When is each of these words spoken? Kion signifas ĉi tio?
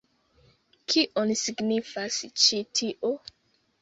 Kion 0.93 1.33
signifas 1.41 2.19
ĉi 2.45 2.63
tio? 2.81 3.13